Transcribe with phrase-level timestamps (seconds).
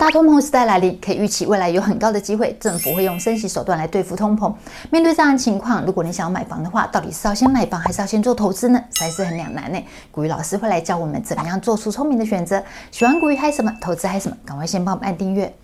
[0.00, 4.50] 大通膨时代来临，可以预期未来有很高的机会，政府会用升息手段来对付通膨。
[4.90, 8.82] 面对这样的情况，如果你想要买房的话，到底是要先买房还是要先做投资呢？
[8.94, 9.78] 实在是很两难呢。
[10.10, 12.62] 古语老师会来教我们怎么样做出聪明的选择。
[12.90, 13.70] 喜欢古语嗨什么？
[13.78, 14.34] 投资嗨什么？
[14.42, 15.54] 赶快先帮我们按订阅。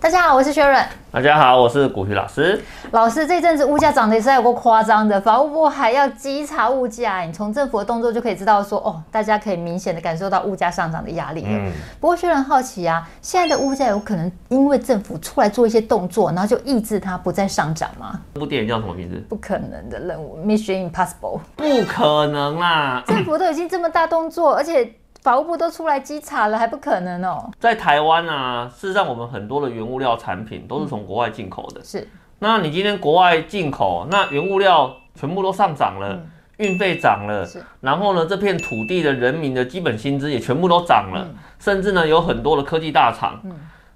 [0.00, 0.80] 大家好，我是薛润。
[1.10, 2.62] 大家好，我是股鱼老师。
[2.92, 7.22] 老师，这阵子物价涨得也是有够夸张的，法务部还要稽查物价。
[7.22, 11.42] 你从政府的动作就可以知道说，哦，大家可以明显的感受到物价上涨的压力。
[11.44, 11.72] 嗯。
[12.00, 18.20] 不过薛润好奇啊，现在的物价有可能因为政府出来做一些动作，然后就抑制它不再上涨吗？
[18.34, 19.16] 这部电影叫什么名字？
[19.28, 21.40] 不可能的任务，Mission Impossible。
[21.56, 23.02] 不可能啦！
[23.04, 24.94] 政府都已经这么大动作，而且。
[25.28, 27.50] 法务部都出来稽查了，还不可能哦。
[27.60, 31.84] 在台湾啊，事实上我们很多的原物料产品都是从国外进口的。
[31.84, 36.18] 是，那你今天国外进口，那原物料全部都上涨了，
[36.56, 37.46] 运费涨了，
[37.82, 43.38] 然后呢，这片土地的人民的基本薪资也全部都涨了，甚至呢，有很多的科技大厂，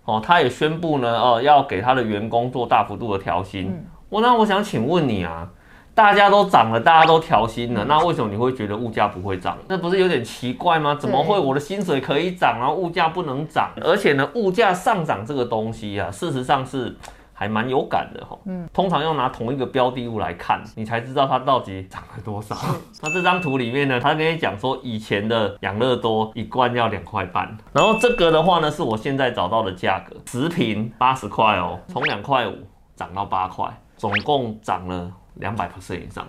[0.05, 3.83] 哦，他也宣布呢，哦，要给他的员工做大幅度的调薪。
[4.11, 5.49] 我那我想请问你啊。
[5.95, 9.59] 大家都涨了，大家都调薪了，那为什么你会觉得物价不会涨？
[9.69, 10.95] 那不是有点奇怪吗？
[10.95, 13.71] 怎么会我的薪水可以涨，然后物价不能涨？
[13.83, 16.97] 而且呢，物价上涨这个东西啊，事实上是
[17.35, 18.39] 还蛮有感的哈。
[18.47, 22.57] 嗯，通常要拿同一个标的物来看，你才知道它到底涨了多少。
[23.03, 32.57] 那这张图里面呢，他跟你讲说，以前的养乐多一罐要两块半，然后这个的话呢，是我现在找到的价格，十瓶八十块哦，从两块五
[32.97, 33.67] 涨到八块，
[33.99, 35.13] 总共涨了。
[35.35, 36.27] 两百 percent 以上，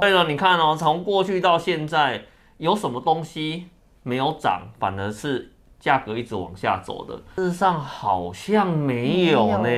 [0.00, 2.24] 对了，你看哦，从过去到现在，
[2.56, 3.66] 有什么东西
[4.02, 7.14] 没有涨，反而是价格一直往下走的？
[7.36, 9.70] 事实上好像没有呢，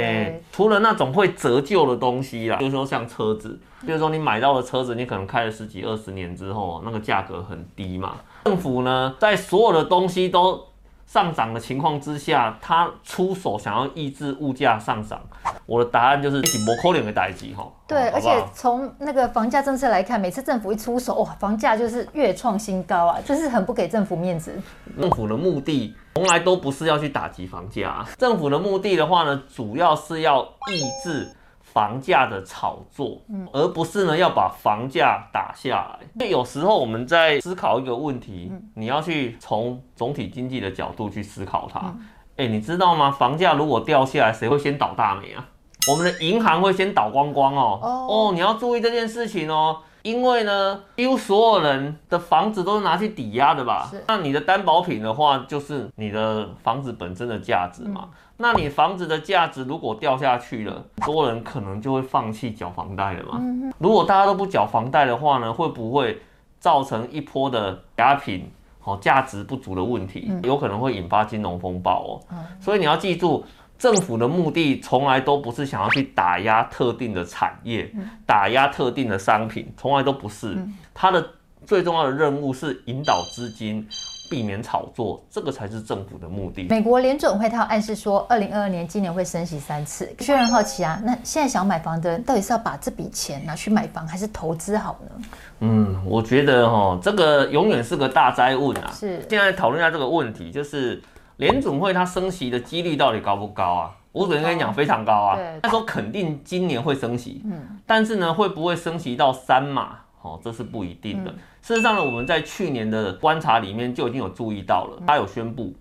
[0.53, 8.17] 除了那种会折旧的东西啦，比如说像车子，比如说你买到的车子，你可能开了十几二十年之后，那个价格很低嘛。
[8.45, 10.67] 政府呢，在所有的东西都
[11.11, 15.21] 上涨的情况之下，他出手想要抑制物价上涨。
[15.67, 17.69] 我的答案就是一模扣脸的打击哈。
[17.89, 24.57] 对，而且从那个房价政策来看，每次政府一出手，哇，房价就是越创新高啊，就是很不给政府面子。
[25.01, 31.29] 政府的目的从来都不是要去打击房价，政府的目的的话呢，主要是要抑制。
[31.73, 33.19] 房价的炒作，
[33.53, 36.07] 而不是呢要把房价打下来。
[36.19, 41.95] 所以有时候我们在思考一个问题，你要去从总体经济的角度去思考它。
[42.37, 43.11] 哎，你知道吗？
[43.11, 45.47] 房价如果掉下来，谁会先倒大霉啊？
[45.89, 47.79] 我们的银行会先倒光光哦。
[47.83, 53.91] 哦，你要注意这件事情哦，因为呢，几乎所有人的房子都是拿去抵押的吧？
[54.09, 58.09] 那你的担保品的话，就是你的房子本身的价值嘛。
[58.39, 63.41] 那你房子的价值如果掉下去了，很多人可能就会放弃缴房贷了嘛。
[63.79, 66.23] 如果大家都不缴房贷的话呢，会不会
[66.59, 70.33] 造成一波的押品好价值不足的问题？
[70.43, 72.11] 有可能会引发金融风暴哦。
[72.59, 73.45] 所以你要记住，
[73.81, 77.91] 政府的目的从来都不是想要去打压特定的产业，
[78.25, 80.57] 打压特定的商品，从来都不是。
[80.95, 81.27] 它的
[81.67, 83.85] 最重要的任务是引导资金。
[84.31, 86.69] 避免炒作，这个才是政府的目的。
[86.71, 90.09] 美国联准会它有暗示说，二零二二年今年会升息三次。
[90.21, 95.25] 虽然好奇啊，那现在想买房的人到底是要把这笔钱拿去买房，还是投资好呢？
[95.59, 98.93] 嗯，我觉得哈，这个永远是个大灾问啊。
[98.95, 101.03] 是，现在讨论一下这个问题，就是
[101.41, 103.91] 联准会它升息的几率到底高不高啊？
[104.13, 105.39] 我只能跟你讲，非常高啊。
[105.63, 109.99] 他说肯定今年会升息，嗯，但是呢，会不会升息到三码？
[110.23, 111.31] 哦，这是不一定的。
[111.63, 115.73] 事实上呢，我们在去年的观察里面就已经有注意到了，他有宣布，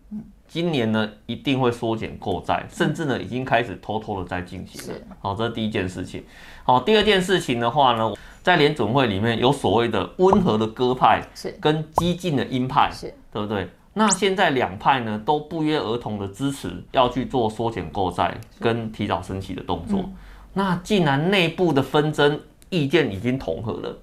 [0.47, 5.00] 今年呢一定会缩减购债，甚至呢已经开始偷偷的在进行了。
[5.20, 6.24] 好，这是第一件事情。
[6.64, 13.68] 好，第二件事情的话呢，在联总会里面有所谓的温和的鸽派，是跟激进的鹰派，是，对不对？
[13.99, 20.09] 那现在两派呢都不约而同的支持要去做缩减购债跟提早升息的动作。
[20.53, 22.39] 那既然内部的纷争，
[22.69, 23.97] 意见已经统合了，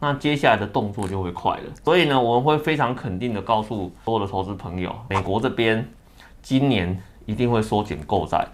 [0.00, 1.62] 那接下来的动作就会快了。
[1.84, 5.88] 所以呢，我们会非常肯定的告诉所有的投资朋友，美国这边
[6.42, 8.44] 今年一定会缩减购债，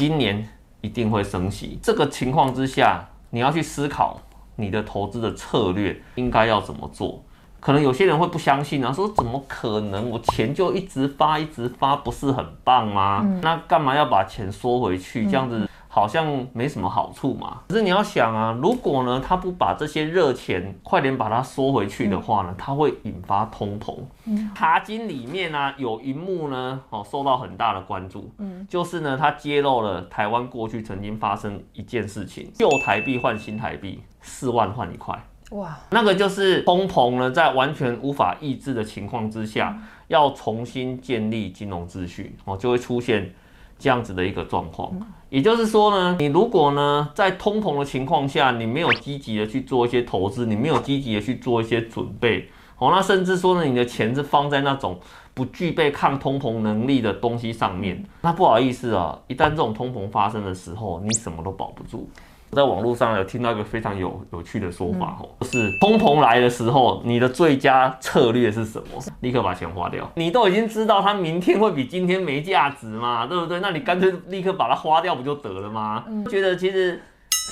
[0.00, 0.44] 今年
[0.80, 1.78] 一定会升息。
[1.80, 4.20] 这个情况之下，你要去思考
[4.56, 7.22] 你的投资的策略应该要怎么做。
[7.60, 10.10] 可能有些人会不相信啊，说怎么可能？
[10.10, 13.24] 我钱就一直发一直发，不是很棒吗？
[13.42, 15.24] 那干嘛要把钱缩回去？
[15.26, 15.68] 这样子。
[15.92, 23.98] 好像没什么好处嘛，可是你要想啊，如果呢，他不把这些热钱快点把它缩回去的话呢，它会引发通膨。
[24.24, 35.20] 嗯，塔金里面呢、啊、有一幕呢，哦，受到很大的关注，嗯，就是呢，他揭露了台湾过去曾经发生一件事情，旧台币换新台币，四万换一块。
[35.50, 43.32] 哇，那个就是通膨呢，在完全无法抑制的情况之下，嗯、要重新建立金融秩序哦，就会出现
[43.78, 44.90] 这样子的一个状况。
[44.92, 52.48] 嗯、也就是说呢，你如果呢在通膨的情况下，你没有积极的去做一些投资，你没有积极的去做一些准备，
[52.78, 55.00] 哦，那甚至说呢，你的钱是放在那种
[55.34, 62.08] 不具备抗通膨能力的东西上面，那不好意思啊，一旦这种通膨发生的时候，你什么都保不住。
[62.50, 69.00] 我在网络上有听到一个非常有有趣的说法，哦，就是通膨来的时候，你的最佳策略是什么？
[69.20, 70.10] 立刻把钱花掉。
[70.16, 73.60] 你都已经知道它明天会比今天没价值嘛，对不对？
[73.60, 76.04] 那你干脆立刻把它花掉不就得了吗？
[76.28, 77.00] 觉得其实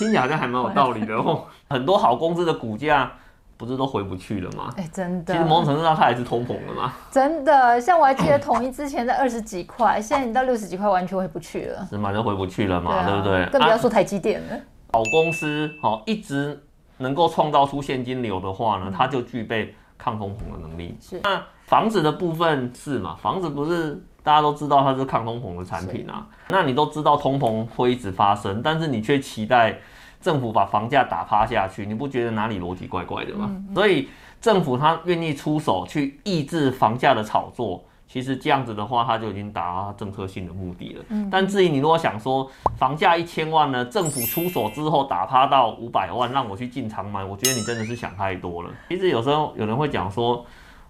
[0.00, 1.44] 听起来好像还蛮有道理的哦。
[1.70, 3.12] 很多好公司的股价
[3.56, 4.72] 不是都回不去了吗？
[4.76, 5.32] 哎，真的。
[5.32, 6.92] 其实某种程度上它也是通膨了嘛。
[7.08, 11.86] 真的，像我还记得统一之前在二十几块，现在你到六十几块完全回不去了。
[11.88, 12.12] 是嘛？
[12.12, 13.46] 就回不去了嘛，对不对？
[13.46, 14.56] 更不要说台积电了。
[14.92, 16.62] 好公司，哦一直
[16.98, 20.96] 能够创造出现金流的话呢，它就具备抗通膨的能力。
[21.00, 23.14] 是，那房子的部分是嘛？
[23.16, 26.26] 房子不是大家都知道它是抗通膨的产品啊？
[26.48, 29.78] 那你都知道通膨会一直发生，但是你却期待
[30.20, 33.46] 政府把房价打趴下去，你不觉得哪里逻辑怪怪的吗？
[33.50, 33.74] 嗯嗯。
[33.74, 34.08] 所以
[34.40, 37.84] 政府它愿意出手去抑制房价的炒作。
[38.08, 41.04] 其实这样子的话，它就已经达到政策性的目的了。
[41.10, 48.70] 嗯，但至于你如果想说房价一千万呢，政府出手之后打趴到五百万，让我去进场买，我觉得你真的是想太多了。
[48.88, 50.44] 其实有时候有人会讲说，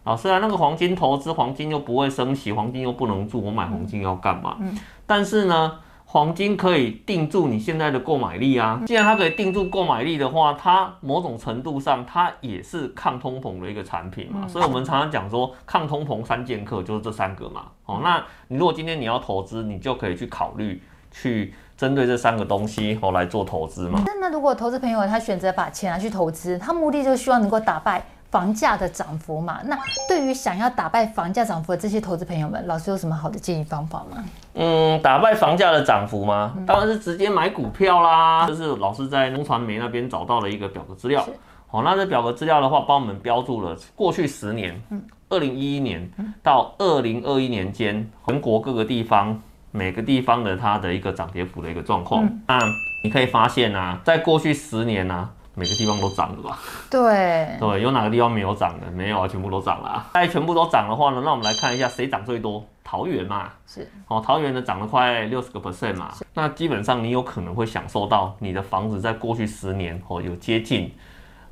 [0.05, 4.57] 老师啊，那个黄金投资，黄金又不会升息，黄金又不能住，我买黄金要干嘛？
[4.61, 5.81] 嗯，但是呢。
[6.11, 8.81] 黄金可以定住你现在的购买力啊！
[8.87, 14.49] 既然它可以定住购买力的话，它某种程度上它也是抗通膨的一个产品嘛。
[14.49, 17.67] 所以我们常常讲说，抗通膨三剑客就是这三个嘛。
[17.85, 24.03] 哦，那你如果今天你要投资，你就可以去考虑去针对这三个东西哦来做投资嘛。
[24.19, 28.03] 那如果投资朋友他选择把钱拿去投资，他目的就是希望能够打败。
[28.31, 34.23] 房价的涨幅嘛，那对于想要打败房价涨幅的这些投资朋友们，老师有什么好的建议方法吗？
[34.53, 36.53] 嗯，打败房价的涨幅吗？
[36.57, 38.47] 嗯、当然是直接买股票啦。
[38.47, 41.27] 就是老师在风传媒那边找到了一个表格资料。
[41.69, 46.11] 好，那这表格资料的话，帮我们标注了过去十年，嗯，二零一一年
[46.43, 49.41] 到二零二一年间，全国各个地方
[49.71, 52.23] 每个地方的它的一个涨跌幅的一个状况。
[52.25, 52.59] 嗯、那
[53.03, 55.31] 你可以发现啊，在过去十年啊。
[55.59, 56.59] 每个地方都涨了吧？
[56.89, 58.91] 对 对，有哪个地方没有涨的？
[58.93, 59.89] 没有啊，全部都涨了。
[59.89, 62.65] 啊在全部都涨的话呢，那我们来看一下谁涨最多？
[62.85, 66.11] 桃园嘛，是哦，桃园呢涨了快六十个 percent 嘛。
[66.33, 70.91] 那基本上你有可能会享受到你的房子在过去十年哦有接近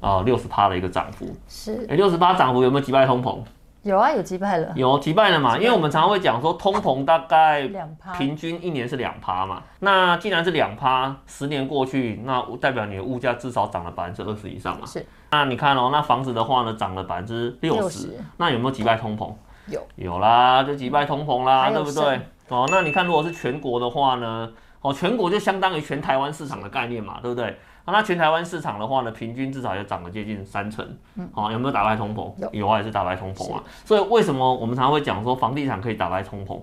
[0.01, 1.37] 啊六十趴的一个涨幅。
[1.47, 3.39] 是，哎，六十趴涨幅有没有击败通膨？
[3.87, 5.57] 有啊，有击败了，有击败了嘛？
[5.57, 9.63] 因为我们常常会讲说，通膨大概两趴，平均一年是两趴嘛。
[9.79, 14.85] 那既然是两趴，十年过去，那代表你的物价至少涨了百分之二十以上嘛。
[14.85, 15.07] 是。
[15.31, 19.33] 那你看哦，那房子的话呢，涨了百分之六十，那有没有击败通膨？
[19.69, 22.21] 有，有啦，就击败通膨啦，对不对？
[22.49, 24.51] 哦，那你看，如果是全国的话呢？
[24.81, 27.57] 哦，全国就相当于全台湾市场的概念嘛，对不对？
[27.93, 30.85] 那全台湾市场的话呢，平均至少也涨了接近三成。
[31.15, 32.33] 嗯，好，有没有打败通膨？
[32.39, 33.63] 有，有啊，也是打败通膨啊。
[33.85, 36.61] 所以为什么我们常常会讲说房地产可以打败通膨？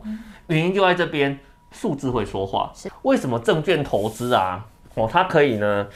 [0.48, 1.40] 原因就在这边，
[1.72, 2.72] 数字会说话。
[2.76, 4.66] 是，为什么证券投资啊，
[4.96, 5.88] 哦，它可以呢，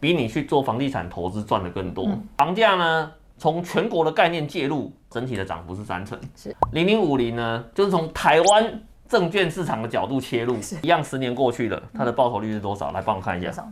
[0.00, 2.08] 比你去做房地产投资赚得更多？
[2.38, 6.18] 房价呢，从全国的概念介入，整体的涨幅是三成。
[6.34, 12.90] 是，零零五零呢，就是从台湾证券市场的角度切入，一样，十年过去了，它的报酬率是多少？
[12.92, 13.70] 来帮我看一下。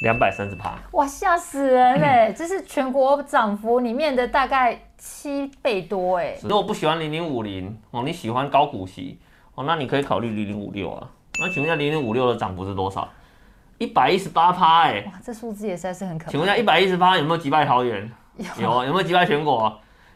[0.00, 2.34] 两百三十趴，哇，吓死人嘞！
[2.34, 6.34] 这是全国涨幅里面的大概七倍多哎。
[6.42, 9.18] 如果不喜欢零零五零哦，你喜欢高股息
[9.54, 11.06] 哦，那你可以考虑零零五六啊。
[11.38, 13.06] 那请问一下，零零五六的涨幅是多少？
[13.76, 15.02] 一百一十八趴哎！
[15.06, 16.30] 哇，这数字也实在是很可怕。
[16.30, 18.10] 请问一下，一百一十八有没有击败桃园？
[18.36, 19.70] 有，有，有没有击败全国？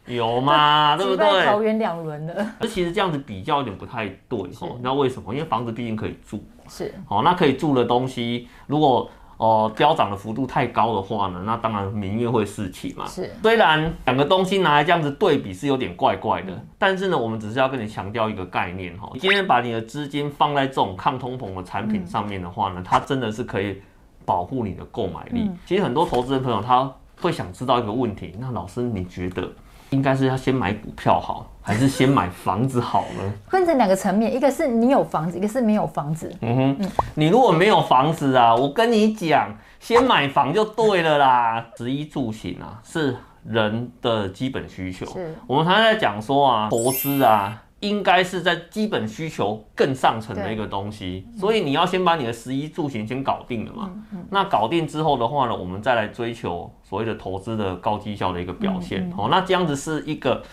[0.07, 0.97] 有嘛？
[0.97, 1.45] 对不对？
[1.45, 2.45] 桃园两轮的。
[2.59, 4.69] 这其实这样子比较有点不太对哦。
[4.71, 5.31] 你知道为什么？
[5.31, 6.43] 因为房子毕竟可以住。
[6.67, 6.91] 是。
[7.07, 13.05] 哦，那可以住的东西，如果哦，飙涨的幅度太高的话呢，那当然民怨会四起嘛。
[13.05, 19.09] 是，虽然两个东西拿来这样子对比是有点怪怪的，嗯、但是呢，我们只是要跟你强调一个概念哈。
[19.13, 23.81] 你今天把你的资金放在这种抗通膨的产品上面的话呢，嗯、它真的是可以
[24.25, 25.41] 保护你的购买力。
[25.41, 26.89] 嗯、其实很多投资人朋友他
[27.19, 29.51] 会想知道一个问题，那老师你觉得？
[29.91, 33.33] 应该是要先买股票好，还是先买房子好呢？
[33.47, 36.31] 分成两个层面，一个是你有房子，一个是没有房子。
[36.41, 41.65] 嗯哼，嗯，你如果没有房子啊，我跟你讲，先买房就对了啦。
[41.77, 43.15] 食衣住行啊，是
[43.45, 45.05] 人的基本需求。
[45.05, 47.61] 是，我们常常在讲说啊，投资啊。
[47.87, 53.91] 应该是在基本需求更上层的一个东西，所以你要先把你的十一住行先搞定了嘛。
[54.29, 59.11] 那搞定之后的话呢，我们再来追求所谓的投资的高绩效的一个表现。
[59.17, 60.43] 哦，那这样子是一个。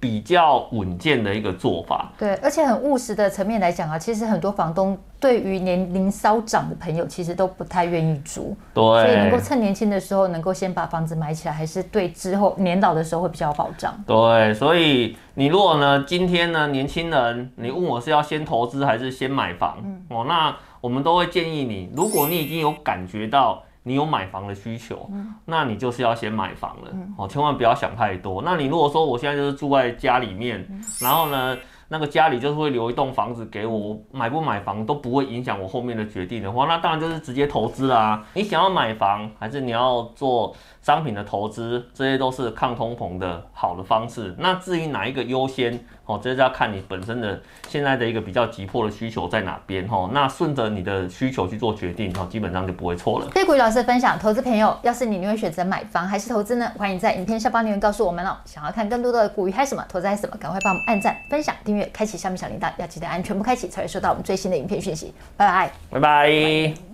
[0.00, 13.94] 比较稳健的一个做法，对，而且很务实的层面来讲啊，其实很多房东对于年龄稍长的朋友，其实都不太愿意租，对，所以能够趁年轻的时候能够先把房子买起来，还是对之后年老的时候会比较有保障。
[14.06, 23.62] 对，所以你如果呢，今天呢，年轻人，你问我是要先投资还是先买房，嗯，哦，那我们都会建议你，如果你已经有感觉到。
[23.82, 28.42] 你有买房的需求，嗯，那你就是要先买房了，哦，千万不要想太多。
[28.42, 30.66] 那你如果说我现在就是住在家里面，
[31.00, 31.56] 然后呢，
[31.92, 38.24] 那个家里就是会留一栋房子给我，我买不买房都不会影响我后面的决定的话，那当然就是直接投资啦。
[38.34, 44.32] 你想要买房，还是你要做商品的投资，这些都是抗通膨的好的方式。
[44.38, 45.84] 那至于哪一个优先？
[46.06, 50.10] 哦，这是要看你本身的现在的一个比较急迫的需求在哪边哈。
[50.12, 53.26] 那顺着你的需求去做决定，哈，基本上就不会错了。
[53.32, 56.68] 谢谢股鱼老师分享，投资朋友，要是你，你会选择买房还是投资呢？
[56.76, 58.36] 欢迎在影片下方留言告诉我们哦。
[58.44, 65.14] 想要看更多的股鱼嗨什么，投资还什么，赶快帮我们按赞、分享、订阅开启下面小铃铛，要记得按全部开启，才会收到我们最新的影片讯息。
[65.36, 66.89] 拜拜，拜拜。